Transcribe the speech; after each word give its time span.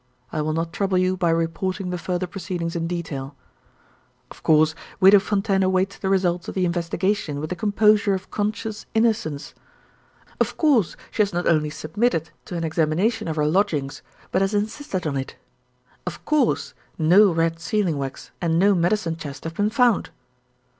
I 0.31 0.41
will 0.41 0.53
not 0.53 0.73
trouble 0.73 0.97
you 0.97 1.15
by 1.15 1.29
reporting 1.29 1.91
the 1.91 1.97
further 1.99 2.25
proceedings 2.25 2.75
in 2.75 2.87
detail. 2.87 3.35
"Of 4.31 4.41
course, 4.41 4.73
Widow 4.99 5.19
Fontaine 5.19 5.61
awaits 5.61 5.99
the 5.99 6.09
result 6.09 6.47
of 6.47 6.55
the 6.55 6.65
investigation 6.65 7.39
with 7.39 7.51
the 7.51 7.55
composure 7.55 8.15
of 8.15 8.31
conscious 8.31 8.87
innocence. 8.95 9.53
Of 10.39 10.57
course, 10.57 10.95
she 11.11 11.21
has 11.21 11.33
not 11.33 11.45
only 11.47 11.69
submitted 11.69 12.31
to 12.45 12.55
an 12.55 12.63
examination 12.63 13.27
of 13.27 13.35
her 13.35 13.45
lodgings, 13.45 14.01
but 14.31 14.41
has 14.41 14.55
insisted 14.55 15.05
on 15.05 15.17
it. 15.17 15.35
Of 16.07 16.25
course, 16.25 16.73
no 16.97 17.31
red 17.31 17.59
sealing 17.59 17.99
wax 17.99 18.31
and 18.41 18.57
no 18.57 18.73
medicine 18.73 19.17
chest 19.17 19.43
have 19.43 19.53
been 19.53 19.69
found. 19.69 20.09